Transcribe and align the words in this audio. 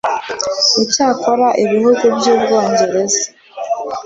icyakora 0.83 1.47
ibihugu 1.63 2.03
by’u 2.15 2.35
Bwongereza 2.41 3.23